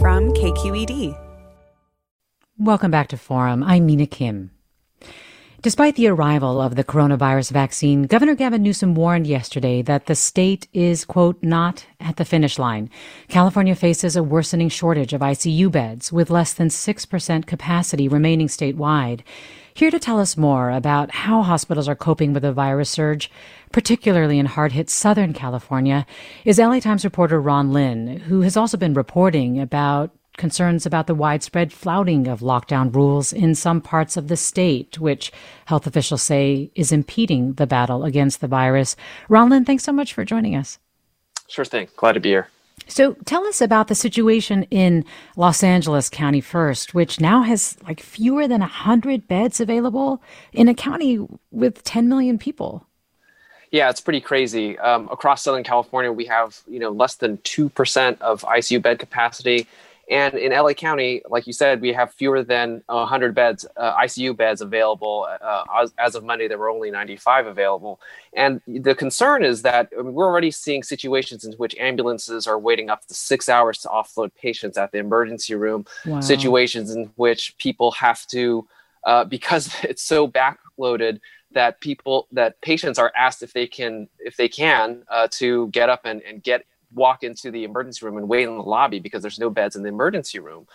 [0.00, 1.18] From KQED.
[2.56, 3.64] Welcome back to Forum.
[3.64, 4.52] I'm Mina Kim.
[5.60, 10.68] Despite the arrival of the coronavirus vaccine, Governor Gavin Newsom warned yesterday that the state
[10.72, 12.90] is, quote, not at the finish line.
[13.26, 19.22] California faces a worsening shortage of ICU beds with less than 6% capacity remaining statewide.
[19.78, 23.30] Here to tell us more about how hospitals are coping with the virus surge,
[23.70, 26.04] particularly in hard hit Southern California,
[26.44, 31.14] is LA Times reporter Ron Lin, who has also been reporting about concerns about the
[31.14, 35.30] widespread flouting of lockdown rules in some parts of the state, which
[35.66, 38.96] health officials say is impeding the battle against the virus.
[39.28, 40.80] Ron Lin, thanks so much for joining us.
[41.46, 41.86] Sure thing.
[41.96, 42.48] Glad to be here.
[42.86, 45.04] So tell us about the situation in
[45.36, 50.74] Los Angeles County first, which now has like fewer than 100 beds available in a
[50.74, 52.86] county with 10 million people.
[53.70, 54.78] Yeah, it's pretty crazy.
[54.78, 58.98] Um, across Southern California, we have you know less than two percent of ICU bed
[58.98, 59.66] capacity.
[60.10, 64.34] And in LA County, like you said, we have fewer than 100 beds, uh, ICU
[64.34, 65.28] beds available.
[65.40, 68.00] Uh, as, as, of Monday, there were only 95 available.
[68.32, 72.58] And the concern is that I mean, we're already seeing situations in which ambulances are
[72.58, 76.20] waiting up to six hours to offload patients at the emergency room, wow.
[76.20, 78.66] situations in which people have to,
[79.04, 81.20] uh, because it's so backloaded,
[81.52, 85.88] that people that patients are asked if they can if they can uh, to get
[85.88, 89.22] up and, and get walk into the emergency room and wait in the lobby because
[89.22, 90.66] there's no beds in the emergency room.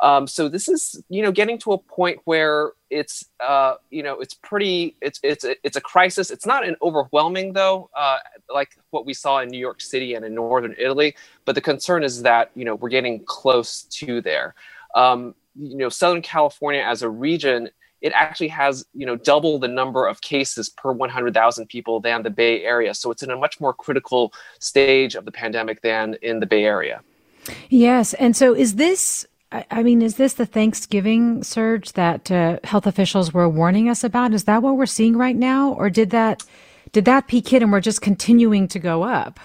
[0.00, 4.20] Um, so this is, you know, getting to a point where it's, uh, you know,
[4.20, 6.30] it's pretty, it's it's it's a crisis.
[6.30, 8.18] It's not an overwhelming though, uh,
[8.52, 11.16] like what we saw in New York City and in northern Italy.
[11.44, 14.54] But the concern is that you know we're getting close to there.
[14.94, 17.68] Um, you know, Southern California as a region
[18.00, 22.30] it actually has you know double the number of cases per 100,000 people than the
[22.30, 22.94] Bay Area.
[22.94, 26.64] So it's in a much more critical stage of the pandemic than in the Bay
[26.64, 27.02] Area.
[27.68, 29.26] Yes, and so is this?
[29.50, 34.34] I mean, is this the Thanksgiving surge that uh, health officials were warning us about?
[34.34, 36.42] Is that what we're seeing right now, or did that
[36.92, 39.40] did that peak hit and we're just continuing to go up?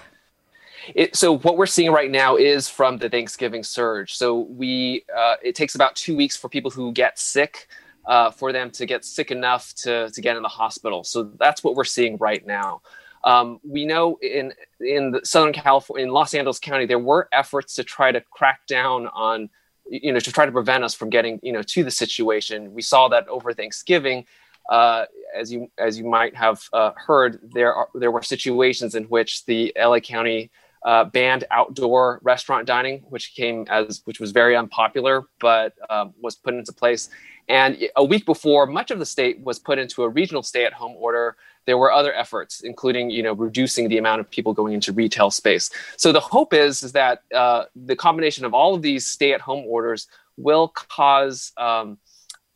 [0.94, 4.14] It, so what we're seeing right now is from the Thanksgiving surge.
[4.14, 7.68] So we uh, it takes about two weeks for people who get sick
[8.06, 11.04] uh, for them to get sick enough to, to get in the hospital.
[11.04, 12.82] So that's what we're seeing right now.
[13.24, 17.84] Um, we know in in Southern California, in Los Angeles County, there were efforts to
[17.84, 19.48] try to crack down on,
[19.88, 22.74] you know, to try to prevent us from getting, you know, to the situation.
[22.74, 24.26] We saw that over Thanksgiving,
[24.68, 29.04] uh, as you as you might have uh, heard, there are there were situations in
[29.04, 30.50] which the LA County
[30.84, 36.36] uh, banned outdoor restaurant dining, which came as which was very unpopular, but um, was
[36.36, 37.08] put into place.
[37.48, 41.36] And a week before, much of the state was put into a regional stay-at-home order.
[41.66, 45.30] There were other efforts, including you know reducing the amount of people going into retail
[45.30, 45.70] space.
[45.96, 50.06] So the hope is is that uh, the combination of all of these stay-at-home orders
[50.36, 51.98] will cause um,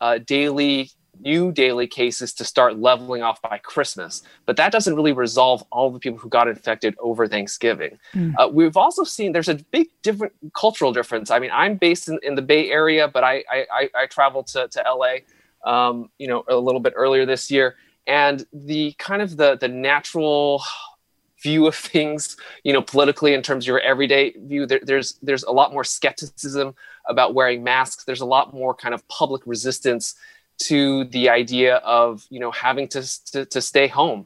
[0.01, 4.23] uh, daily new daily cases to start leveling off by Christmas.
[4.45, 7.99] But that doesn't really resolve all the people who got infected over Thanksgiving.
[8.13, 8.33] Mm.
[8.37, 11.31] Uh, we've also seen there's a big different cultural difference.
[11.31, 14.67] I mean, I'm based in, in the Bay Area, but I, I, I traveled to,
[14.67, 15.15] to LA,
[15.69, 17.75] um, you know, a little bit earlier this year.
[18.07, 20.63] And the kind of the, the natural
[21.41, 25.43] view of things, you know, politically in terms of your everyday view, there, there's there's
[25.43, 26.75] a lot more skepticism
[27.07, 28.03] about wearing masks.
[28.03, 30.15] There's a lot more kind of public resistance
[30.59, 34.25] to the idea of you know having to to, to stay home.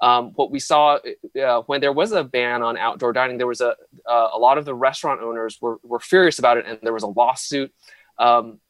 [0.00, 0.98] Um, what we saw
[1.42, 3.76] uh, when there was a ban on outdoor dining, there was a
[4.06, 7.04] uh, a lot of the restaurant owners were were furious about it, and there was
[7.04, 7.72] a lawsuit.
[8.18, 8.60] Um,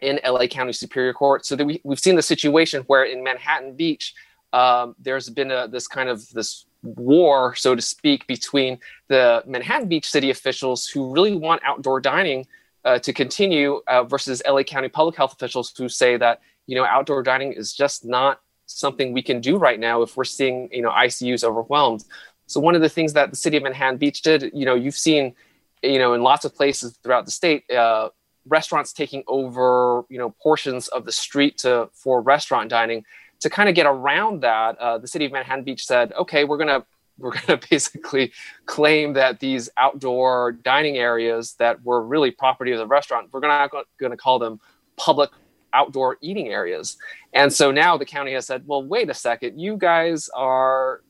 [0.00, 3.76] in LA County Superior Court, so that we, we've seen the situation where in Manhattan
[3.76, 4.14] Beach,
[4.52, 8.78] um, there's been a, this kind of this war, so to speak, between
[9.08, 12.46] the Manhattan Beach city officials who really want outdoor dining
[12.84, 16.84] uh, to continue uh, versus LA County public health officials who say that you know,
[16.84, 20.82] outdoor dining is just not something we can do right now if we're seeing, you
[20.82, 22.04] know, ICUs overwhelmed.
[22.46, 24.96] So one of the things that the city of Manhattan Beach did, you know, you've
[24.96, 25.34] seen,
[25.82, 28.10] you know, in lots of places throughout the state, uh,
[28.46, 33.04] restaurants taking over, you know, portions of the street to for restaurant dining.
[33.40, 36.58] To kind of get around that, uh, the city of Manhattan Beach said, okay, we're
[36.58, 36.84] gonna
[37.18, 38.32] we're to basically
[38.66, 44.10] claim that these outdoor dining areas that were really property of the restaurant, we're going
[44.10, 44.60] to call them
[44.96, 45.30] public
[45.72, 46.96] outdoor eating areas.
[47.32, 51.02] And so now the county has said, well, wait a second, you guys are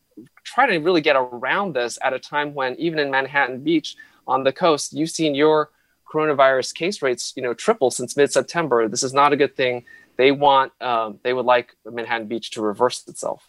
[0.45, 4.45] trying to really get around this at a time when even in Manhattan Beach on
[4.45, 5.71] the coast, you've seen your
[6.13, 8.89] coronavirus case rates, you know, triple since mid-September.
[8.89, 9.85] This is not a good thing.
[10.17, 13.49] They want, um, they would like Manhattan Beach to reverse itself.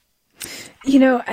[0.85, 1.23] You know,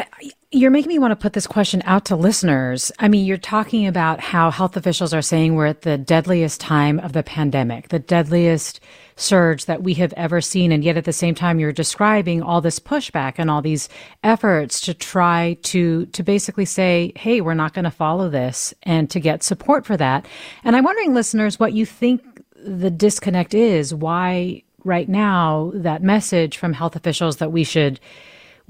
[0.52, 2.90] you're making me want to put this question out to listeners.
[2.98, 6.98] I mean, you're talking about how health officials are saying we're at the deadliest time
[7.00, 8.80] of the pandemic, the deadliest
[9.16, 10.72] surge that we have ever seen.
[10.72, 13.88] And yet at the same time, you're describing all this pushback and all these
[14.24, 19.10] efforts to try to, to basically say, Hey, we're not going to follow this and
[19.10, 20.26] to get support for that.
[20.64, 22.22] And I'm wondering, listeners, what you think
[22.56, 23.94] the disconnect is.
[23.94, 28.00] Why right now that message from health officials that we should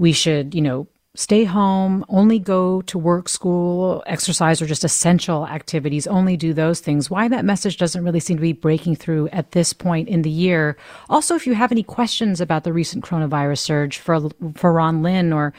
[0.01, 5.47] we should, you know, stay home, only go to work, school, exercise, or just essential
[5.47, 7.11] activities, only do those things.
[7.11, 10.31] Why that message doesn't really seem to be breaking through at this point in the
[10.31, 10.79] year.
[11.11, 15.35] Also, if you have any questions about the recent coronavirus surge for, for Ron Lin
[15.35, 15.53] or,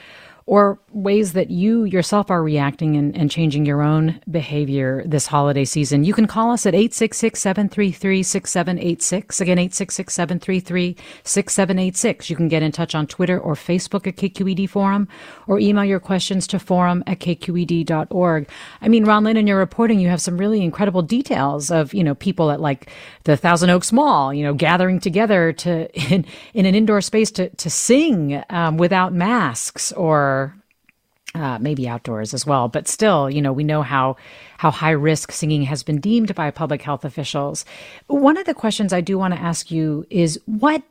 [0.51, 5.63] or ways that you yourself are reacting and, and, changing your own behavior this holiday
[5.63, 9.39] season, you can call us at 866-733-6786.
[9.39, 12.29] Again, 866-733-6786.
[12.29, 15.07] You can get in touch on Twitter or Facebook at KQED Forum
[15.47, 18.49] or email your questions to forum at kqed.org.
[18.81, 22.03] I mean, Ron Lin, in your reporting, you have some really incredible details of, you
[22.03, 22.89] know, people at like
[23.23, 27.47] the Thousand Oaks Mall, you know, gathering together to, in, in an indoor space to,
[27.47, 30.40] to sing um, without masks or
[31.33, 32.67] uh, maybe outdoors as well.
[32.67, 34.17] But still, you know, we know how
[34.57, 37.65] how high risk singing has been deemed by public health officials.
[38.07, 40.83] One of the questions I do want to ask you is what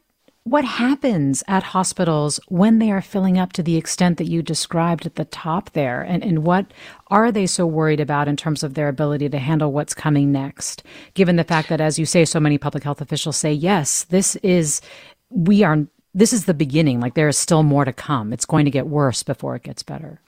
[0.44, 5.04] what happens at hospitals when they are filling up to the extent that you described
[5.04, 6.00] at the top there?
[6.00, 6.72] And, and what
[7.08, 10.82] are they so worried about in terms of their ability to handle what's coming next?
[11.12, 14.34] Given the fact that, as you say, so many public health officials say, yes, this
[14.36, 14.80] is,
[15.28, 17.00] we are, this is the beginning.
[17.00, 18.32] Like there is still more to come.
[18.32, 20.20] It's going to get worse before it gets better.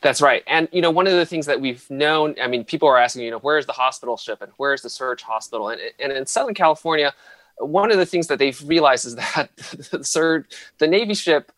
[0.00, 0.42] That's right.
[0.46, 3.22] And, you know, one of the things that we've known, I mean, people are asking,
[3.22, 5.68] you know, where's the hospital ship and where's the surge hospital?
[5.68, 7.12] And, and in Southern California,
[7.58, 9.50] one of the things that they've realized is that
[9.90, 10.46] the surge,
[10.78, 11.52] the Navy ship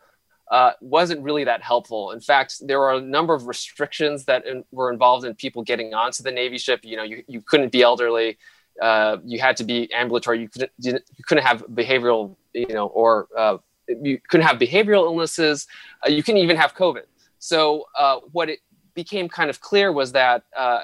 [0.51, 2.11] uh, wasn't really that helpful.
[2.11, 5.95] In fact, there were a number of restrictions that in, were involved in people getting
[5.95, 6.81] onto the Navy ship.
[6.83, 8.37] You know, you, you couldn't be elderly.
[8.83, 10.41] Uh, you had to be ambulatory.
[10.41, 15.69] You couldn't, you couldn't have behavioral, you know, or uh, you couldn't have behavioral illnesses.
[16.05, 17.05] Uh, you couldn't even have COVID.
[17.41, 18.61] So uh, what it
[18.95, 20.81] became kind of clear was that uh,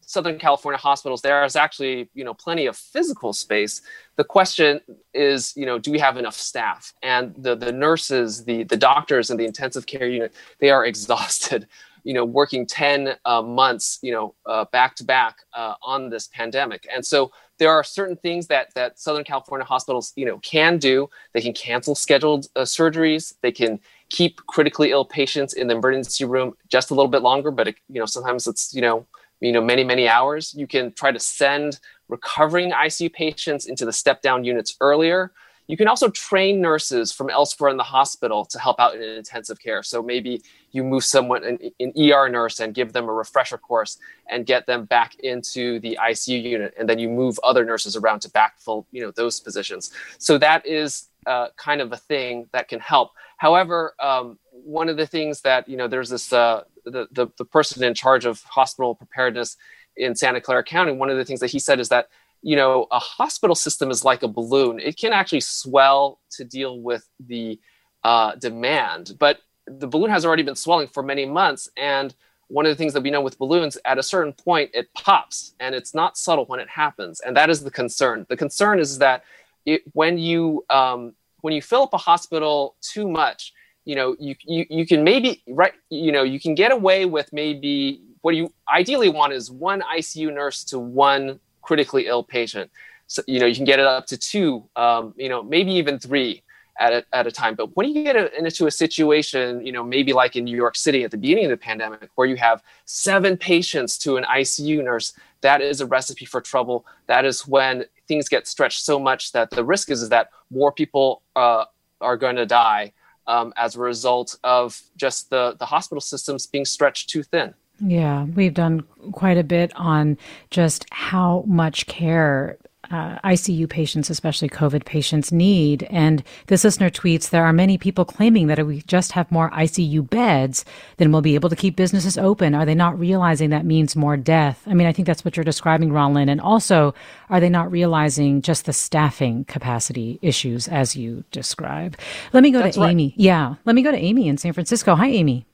[0.00, 3.82] Southern California hospitals, there is actually you know plenty of physical space.
[4.16, 4.80] The question
[5.12, 6.94] is, you know, do we have enough staff?
[7.02, 11.68] And the the nurses, the the doctors, and the intensive care unit, they are exhausted.
[12.04, 16.28] You know, working ten uh, months, you know, uh, back to back uh, on this
[16.28, 20.78] pandemic, and so there are certain things that that Southern California hospitals, you know, can
[20.78, 21.10] do.
[21.32, 23.34] They can cancel scheduled uh, surgeries.
[23.42, 27.50] They can keep critically ill patients in the emergency room just a little bit longer,
[27.50, 29.06] but it, you know sometimes it's you know
[29.40, 30.54] you know many many hours.
[30.54, 35.32] You can try to send recovering ICU patients into the step down units earlier.
[35.68, 39.60] You can also train nurses from elsewhere in the hospital to help out in intensive
[39.60, 39.82] care.
[39.82, 43.98] So maybe you move someone, an, an, ER nurse, and give them a refresher course
[44.30, 48.20] and get them back into the ICU unit, and then you move other nurses around
[48.20, 49.92] to backfill, you know, those positions.
[50.18, 53.12] So that is uh, kind of a thing that can help.
[53.36, 57.44] However, um, one of the things that you know, there's this uh, the, the the
[57.44, 59.56] person in charge of hospital preparedness
[59.96, 60.92] in Santa Clara County.
[60.92, 62.08] One of the things that he said is that
[62.42, 66.80] you know a hospital system is like a balloon; it can actually swell to deal
[66.80, 67.58] with the
[68.04, 72.14] uh, demand, but the balloon has already been swelling for many months and
[72.48, 75.54] one of the things that we know with balloons at a certain point it pops
[75.60, 78.24] and it's not subtle when it happens and that is the concern.
[78.30, 79.24] The concern is that
[79.66, 83.52] it, when you um, when you fill up a hospital too much,
[83.84, 87.32] you know, you, you, you can maybe, right, you know, you can get away with
[87.32, 91.38] maybe what you ideally want is one ICU nurse to one
[91.68, 92.70] critically ill patient.
[93.08, 95.98] So, you know, you can get it up to two, um, you know, maybe even
[95.98, 96.42] three
[96.80, 97.54] at a, at a time.
[97.54, 101.04] But when you get into a situation, you know, maybe like in New York City
[101.04, 105.12] at the beginning of the pandemic, where you have seven patients to an ICU nurse,
[105.42, 106.86] that is a recipe for trouble.
[107.06, 110.72] That is when things get stretched so much that the risk is, is that more
[110.72, 111.64] people uh,
[112.00, 112.94] are going to die
[113.26, 117.52] um, as a result of just the, the hospital systems being stretched too thin.
[117.80, 118.84] Yeah, we've done
[119.18, 120.16] quite a bit on
[120.50, 122.56] just how much care
[122.90, 125.82] uh, ICU patients, especially COVID patients, need.
[125.90, 129.50] And this listener tweets there are many people claiming that if we just have more
[129.50, 130.64] ICU beds,
[130.96, 132.54] then we'll be able to keep businesses open.
[132.54, 134.62] Are they not realizing that means more death?
[134.66, 136.28] I mean, I think that's what you're describing, Ron Lin.
[136.28, 136.94] And also,
[137.28, 141.98] are they not realizing just the staffing capacity issues as you describe?
[142.32, 142.90] Let me go that's to right.
[142.90, 143.12] Amy.
[143.16, 144.94] Yeah, let me go to Amy in San Francisco.
[144.94, 145.44] Hi, Amy.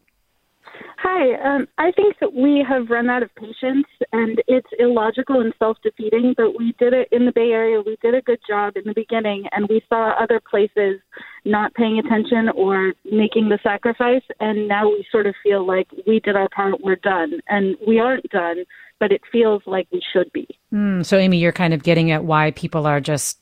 [1.06, 1.34] Hi.
[1.56, 5.76] Um, I think that we have run out of patience, and it's illogical and self
[5.82, 7.82] defeating, but we did it in the Bay Area.
[7.84, 11.00] We did a good job in the beginning, and we saw other places
[11.44, 16.20] not paying attention or making the sacrifice, and now we sort of feel like we
[16.20, 17.38] did our part, we're done.
[17.49, 18.64] And we aren't done,
[18.99, 20.49] but it feels like we should be.
[20.73, 23.38] Mm, so, Amy, you're kind of getting at why people are just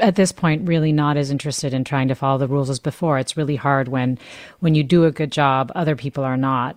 [0.00, 3.18] at this point really not as interested in trying to follow the rules as before.
[3.18, 4.18] It's really hard when
[4.60, 6.76] when you do a good job, other people are not.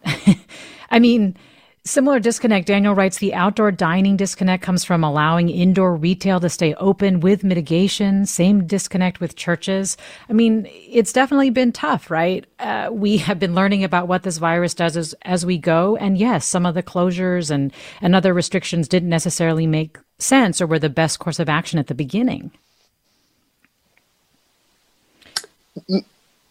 [0.91, 1.37] I mean,
[1.85, 2.67] similar disconnect.
[2.67, 7.43] Daniel writes the outdoor dining disconnect comes from allowing indoor retail to stay open with
[7.43, 8.25] mitigation.
[8.25, 9.97] Same disconnect with churches.
[10.29, 12.45] I mean, it's definitely been tough, right?
[12.59, 16.17] Uh, we have been learning about what this virus does as, as we go, and
[16.17, 20.79] yes, some of the closures and and other restrictions didn't necessarily make sense or were
[20.79, 22.51] the best course of action at the beginning.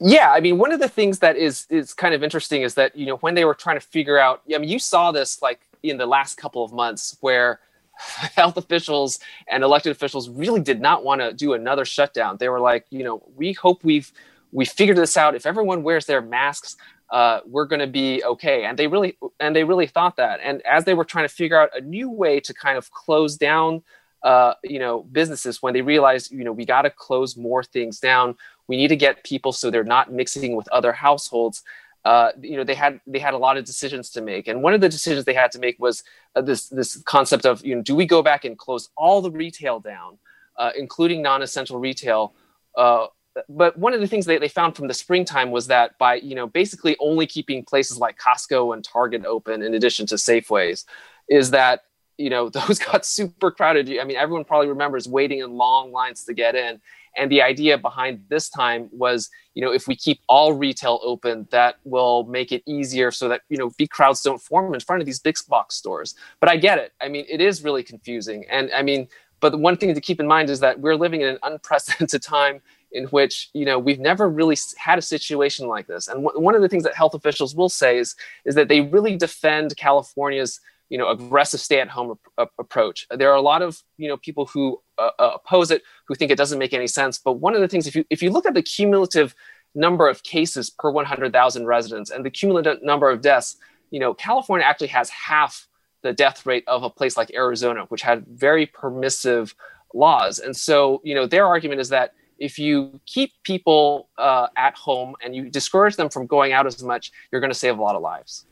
[0.01, 2.97] Yeah i mean one of the things that is is kind of interesting is that
[2.97, 5.61] you know when they were trying to figure out i mean you saw this like
[5.83, 7.61] in the last couple of months where
[8.37, 12.37] health officials and elected officials really did not want to do another shutdown.
[12.39, 14.13] They were like you know we hope we've
[14.53, 15.35] we figured this out.
[15.35, 16.77] If everyone wears their masks
[17.11, 18.65] uh, we're going to be okay.
[18.65, 20.41] And they really and they really thought that.
[20.43, 23.37] And as they were trying to figure out a new way to kind of close
[23.37, 23.83] down
[24.23, 28.01] uh, you know businesses when they realized you know we got to close more things
[28.01, 28.35] down
[28.69, 31.63] we need to get people so they're not mixing with other households.
[32.05, 34.47] Uh, you know they had they had a lot of decisions to make.
[34.47, 36.05] And one of the decisions they had to make was
[36.37, 39.31] uh, this this concept of you know do we go back and close all the
[39.31, 40.19] retail down
[40.59, 42.35] uh, including non-essential retail?
[42.77, 43.07] Uh,
[43.49, 46.35] but one of the things that they found from the springtime was that by you
[46.35, 50.85] know basically only keeping places like Costco and Target open in addition to Safeways
[51.29, 51.85] is that
[52.17, 53.91] you know those got super crowded.
[54.01, 56.81] I mean everyone probably remembers waiting in long lines to get in
[57.19, 61.47] and the idea behind this time was you know if we keep all retail open
[61.51, 65.03] that will make it easier so that you know big crowds don't form in front
[65.03, 66.15] of these big box stores.
[66.41, 66.93] But i get it.
[67.01, 68.45] I mean it is really confusing.
[68.51, 69.09] And i mean
[69.41, 72.23] but the one thing to keep in mind is that we're living in an unprecedented
[72.37, 72.61] time
[72.93, 76.09] in which you know we've never really had a situation like this.
[76.09, 78.81] And w- one of the things that health officials will say is is that they
[78.81, 83.07] really defend california's you know aggressive stay-at-home ap- approach.
[83.11, 86.31] There are a lot of you know people who uh, uh, oppose it, who think
[86.31, 87.19] it doesn't make any sense.
[87.19, 89.35] But one of the things, if you if you look at the cumulative
[89.75, 93.57] number of cases per 100,000 residents and the cumulative number of deaths,
[93.91, 95.69] you know, California actually has half
[96.03, 99.55] the death rate of a place like Arizona, which had very permissive
[99.95, 100.39] laws.
[100.39, 105.17] And so, you know, their argument is that if you keep people uh, at home
[105.23, 107.97] and you discourage them from going out as much, you're going to save a lot
[107.97, 108.47] of lives.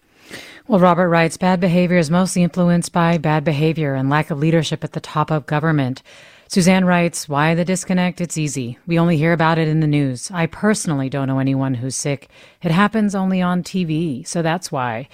[0.69, 4.83] Well, Robert writes bad behavior is mostly influenced by bad behavior and lack of leadership
[4.83, 6.03] at the top of government.
[6.49, 8.21] Suzanne writes, Why the disconnect?
[8.21, 8.79] It's easy.
[8.87, 10.31] We only hear about it in the news.
[10.31, 12.29] I personally don't know anyone who's sick.
[12.63, 15.09] It happens only on TV, so that's why.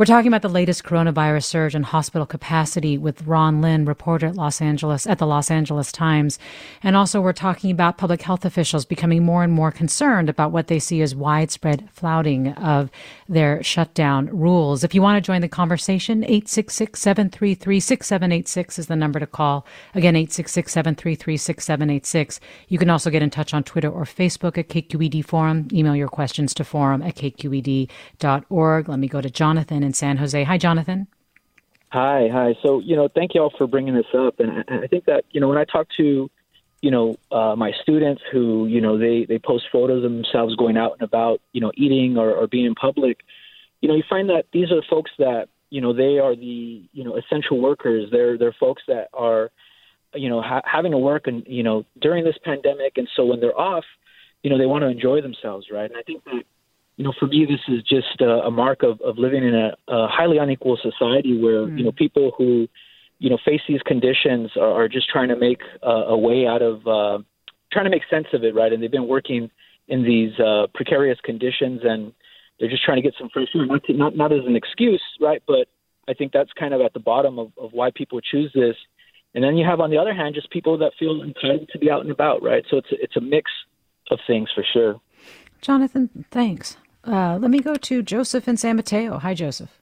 [0.00, 4.34] We're talking about the latest coronavirus surge and hospital capacity with Ron Lin, reporter at
[4.34, 6.38] Los Angeles at the Los Angeles Times.
[6.82, 10.68] And also we're talking about public health officials becoming more and more concerned about what
[10.68, 12.90] they see as widespread flouting of
[13.28, 14.84] their shutdown rules.
[14.84, 19.66] If you want to join the conversation, 866-733-6786 is the number to call.
[19.94, 22.40] Again, 866-733-6786.
[22.68, 25.68] You can also get in touch on Twitter or Facebook at KQED Forum.
[25.74, 28.88] Email your questions to forum at kqed.org.
[28.88, 30.44] Let me go to Jonathan in San Jose.
[30.44, 31.08] Hi, Jonathan.
[31.88, 32.54] Hi, hi.
[32.62, 34.38] So, you know, thank you all for bringing this up.
[34.38, 36.30] And I, think that, you know, when I talk to,
[36.80, 40.76] you know, uh, my students who, you know, they, they post photos of themselves going
[40.76, 43.18] out and about, you know, eating or, or being in public,
[43.80, 47.02] you know, you find that these are folks that, you know, they are the, you
[47.02, 48.08] know, essential workers.
[48.12, 49.50] They're, they're folks that are,
[50.14, 52.92] you know, ha- having to work and, you know, during this pandemic.
[52.98, 53.84] And so when they're off,
[54.44, 55.90] you know, they want to enjoy themselves, right?
[55.90, 56.44] And I think that,
[57.00, 59.72] you know, for me, this is just a, a mark of, of living in a,
[59.88, 61.78] a highly unequal society where, mm.
[61.78, 62.68] you know, people who,
[63.18, 66.60] you know, face these conditions are, are just trying to make uh, a way out
[66.60, 67.22] of, uh,
[67.72, 68.70] trying to make sense of it, right?
[68.70, 69.50] And they've been working
[69.88, 72.12] in these uh, precarious conditions and
[72.58, 75.02] they're just trying to get some fresh air, not, to, not, not as an excuse,
[75.22, 75.42] right?
[75.46, 75.68] But
[76.06, 78.76] I think that's kind of at the bottom of, of why people choose this.
[79.34, 81.90] And then you have, on the other hand, just people that feel entitled to be
[81.90, 82.62] out and about, right?
[82.70, 83.50] So it's a, it's a mix
[84.10, 85.00] of things for sure.
[85.62, 86.76] Jonathan, thanks.
[87.06, 89.18] Uh, let me go to Joseph in San Mateo.
[89.18, 89.80] Hi, Joseph.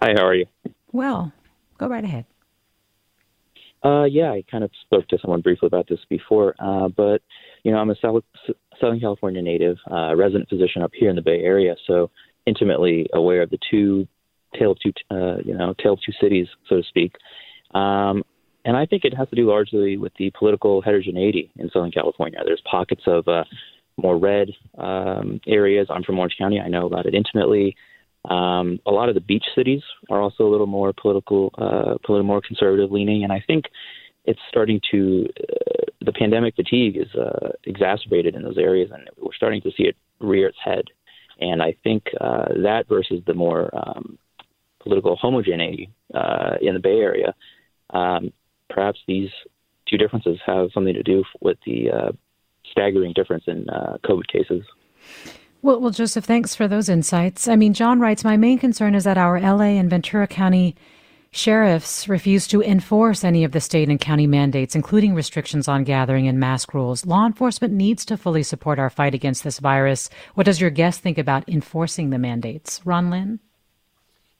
[0.00, 0.46] Hi, how are you?
[0.92, 1.32] Well,
[1.78, 2.26] go right ahead.
[3.82, 7.22] Uh, yeah, I kind of spoke to someone briefly about this before, uh, but
[7.62, 8.24] you know, I'm a South,
[8.78, 12.10] Southern California native, uh, resident physician up here in the Bay Area, so
[12.46, 14.06] intimately aware of the two
[14.58, 17.14] tale of two, uh, you know, tale of two cities, so to speak.
[17.72, 18.22] Um,
[18.64, 22.40] and I think it has to do largely with the political heterogeneity in Southern California.
[22.44, 23.44] There's pockets of uh,
[23.96, 25.88] more red um, areas.
[25.90, 26.60] I'm from Orange County.
[26.60, 27.76] I know about it intimately.
[28.28, 32.22] Um, a lot of the beach cities are also a little more political, uh, little
[32.22, 33.66] more conservative leaning, and I think
[34.24, 35.28] it's starting to.
[35.40, 39.84] Uh, the pandemic fatigue is uh, exacerbated in those areas, and we're starting to see
[39.84, 40.84] it rear its head.
[41.40, 44.18] And I think uh, that versus the more um,
[44.80, 47.34] political homogeneity uh, in the Bay Area,
[47.90, 48.32] um,
[48.68, 49.30] perhaps these
[49.88, 52.12] two differences have something to do with the uh,
[52.70, 54.64] staggering difference in uh, COVID cases.
[55.62, 57.46] Well, well, Joseph, thanks for those insights.
[57.46, 60.74] I mean, John writes, my main concern is that our LA and Ventura County
[61.32, 66.26] sheriffs refuse to enforce any of the state and county mandates, including restrictions on gathering
[66.26, 67.06] and mask rules.
[67.06, 70.10] Law enforcement needs to fully support our fight against this virus.
[70.34, 72.80] What does your guest think about enforcing the mandates?
[72.84, 73.40] Ron Lin?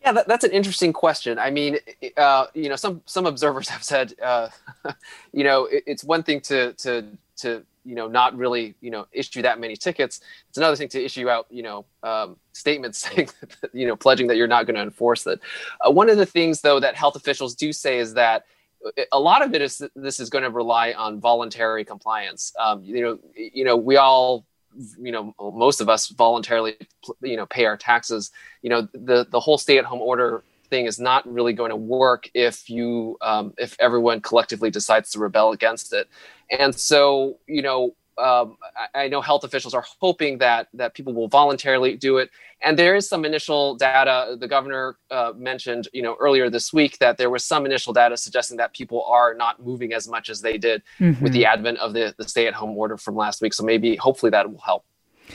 [0.02, 1.38] Yeah, that, that's an interesting question.
[1.38, 1.78] I mean,
[2.16, 4.49] uh, you know, some some observers have said, uh,
[5.32, 7.06] you know, it, it's one thing to to
[7.37, 10.20] to you know not really you know issue that many tickets.
[10.49, 13.30] It's another thing to issue out you know um, statements saying
[13.61, 15.40] that, you know pledging that you're not going to enforce it.
[15.85, 18.47] Uh, one of the things though that health officials do say is that
[18.87, 22.52] uh, a lot of it is this is going to rely on voluntary compliance.
[22.61, 24.47] Um, you know, you know, we all
[25.00, 26.76] you know most of us voluntarily
[27.23, 28.30] you know pay our taxes
[28.62, 31.76] you know the the whole stay at home order thing is not really going to
[31.76, 36.08] work if you um, if everyone collectively decides to rebel against it
[36.50, 38.56] and so you know um,
[38.94, 42.30] I, I, know health officials are hoping that that people will voluntarily do it.
[42.62, 44.36] And there is some initial data.
[44.38, 48.16] The governor uh, mentioned, you know, earlier this week that there was some initial data
[48.16, 51.22] suggesting that people are not moving as much as they did mm-hmm.
[51.22, 53.54] with the advent of the, the stay-at-home order from last week.
[53.54, 54.85] So maybe, hopefully, that will help.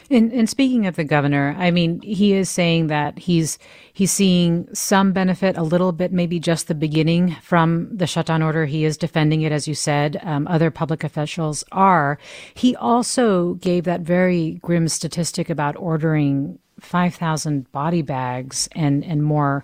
[0.09, 3.57] And, and speaking of the governor, I mean, he is saying that he's
[3.93, 8.65] he's seeing some benefit, a little bit, maybe just the beginning from the shutdown order.
[8.65, 10.19] He is defending it, as you said.
[10.23, 12.17] Um, other public officials are.
[12.53, 19.23] He also gave that very grim statistic about ordering five thousand body bags and and
[19.23, 19.63] more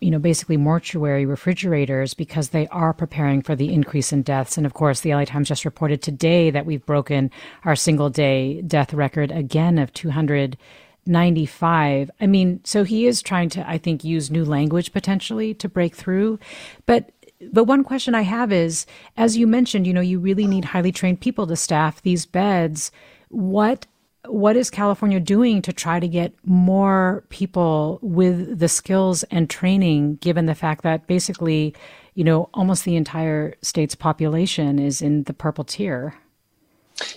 [0.00, 4.56] you know, basically mortuary refrigerators because they are preparing for the increase in deaths.
[4.56, 7.30] And of course, the LA Times just reported today that we've broken
[7.64, 12.10] our single day death record again of 295.
[12.20, 15.94] I mean, so he is trying to, I think, use new language potentially to break
[15.94, 16.38] through.
[16.86, 17.10] But
[17.52, 18.86] but one question I have is,
[19.18, 22.90] as you mentioned, you know, you really need highly trained people to staff these beds.
[23.28, 23.86] What
[24.28, 30.16] what is California doing to try to get more people with the skills and training,
[30.16, 31.74] given the fact that basically,
[32.14, 36.14] you know, almost the entire state's population is in the purple tier?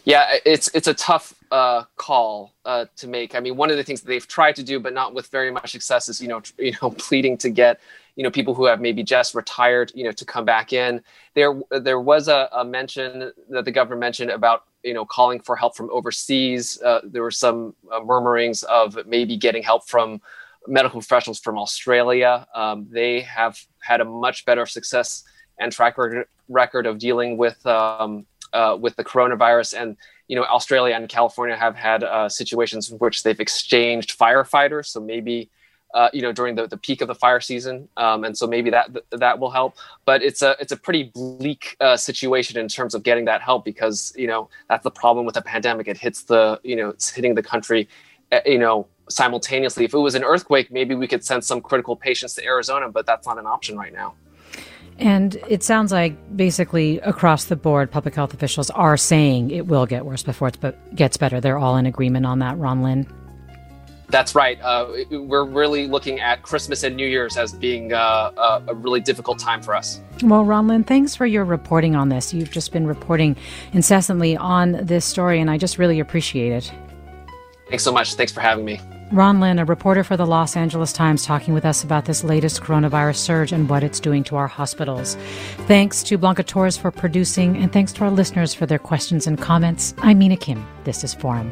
[0.03, 3.33] Yeah, it's it's a tough uh, call uh, to make.
[3.33, 5.51] I mean, one of the things that they've tried to do, but not with very
[5.51, 7.79] much success, is you know, you know, pleading to get
[8.15, 11.01] you know people who have maybe just retired, you know, to come back in.
[11.33, 15.55] There there was a, a mention that the governor mentioned about you know calling for
[15.55, 16.81] help from overseas.
[16.81, 20.21] Uh, there were some uh, murmurings of maybe getting help from
[20.67, 22.47] medical professionals from Australia.
[22.53, 25.23] Um, they have had a much better success
[25.59, 25.97] and track
[26.47, 29.79] record of dealing with um, uh, with the coronavirus.
[29.79, 34.85] And you know, Australia and California have had uh, situations in which they've exchanged firefighters.
[34.87, 35.49] So maybe
[35.93, 37.88] uh, you know during the, the peak of the fire season.
[37.97, 39.75] Um, and so maybe that that will help.
[40.06, 43.65] But it's a it's a pretty bleak uh, situation in terms of getting that help
[43.65, 45.88] because you know that's the problem with a pandemic.
[45.88, 47.88] It hits the you know it's hitting the country
[48.32, 49.86] uh, you know simultaneously.
[49.86, 53.06] If it was an earthquake maybe we could send some critical patients to arizona but
[53.06, 54.13] that's not an option right now.
[54.99, 59.86] And it sounds like basically across the board, public health officials are saying it will
[59.86, 61.39] get worse before it gets better.
[61.39, 63.08] They're all in agreement on that, Ron Lin.
[64.09, 64.59] That's right.
[64.61, 69.39] Uh, we're really looking at Christmas and New Year's as being uh, a really difficult
[69.39, 70.01] time for us.
[70.23, 72.33] Well, Ron Lin, thanks for your reporting on this.
[72.33, 73.35] You've just been reporting
[73.71, 76.73] incessantly on this story, and I just really appreciate it.
[77.67, 78.15] Thanks so much.
[78.15, 78.81] Thanks for having me.
[79.11, 82.61] Ron Lin, a reporter for the Los Angeles Times, talking with us about this latest
[82.61, 85.15] coronavirus surge and what it's doing to our hospitals.
[85.67, 89.39] Thanks to Blanca Torres for producing, and thanks to our listeners for their questions and
[89.39, 89.95] comments.
[89.99, 90.63] I'm Mina Kim.
[90.83, 91.51] This is Forum.